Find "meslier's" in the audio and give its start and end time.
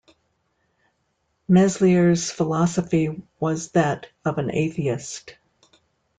1.47-2.31